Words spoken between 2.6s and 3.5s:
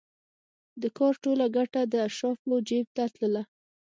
جېب ته تلله.